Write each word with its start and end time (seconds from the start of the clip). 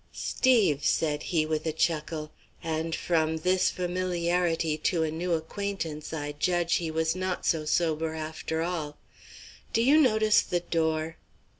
"Steve," 0.13 0.83
said 0.83 1.21
he, 1.21 1.45
with 1.45 1.63
a 1.67 1.71
chuckle, 1.71 2.31
and 2.63 2.95
from 2.95 3.37
this 3.37 3.69
familiarity 3.69 4.75
to 4.75 5.03
a 5.03 5.11
new 5.11 5.33
acquaintance 5.33 6.11
I 6.11 6.31
judge 6.31 6.77
he 6.77 6.89
was 6.89 7.15
not 7.15 7.45
so 7.45 7.65
sober 7.65 8.15
after 8.15 8.63
all, 8.63 8.97
"do 9.73 9.83
you 9.83 9.99
notice 9.99 10.41
the 10.41 10.61
door?" 10.61 11.17